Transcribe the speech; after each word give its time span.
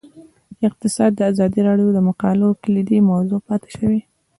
اقتصاد 0.67 1.11
د 1.15 1.21
ازادي 1.31 1.61
راډیو 1.69 1.89
د 1.93 1.99
مقالو 2.09 2.47
کلیدي 2.63 2.97
موضوع 3.11 3.39
پاتې 3.47 3.69
شوی. 3.77 3.99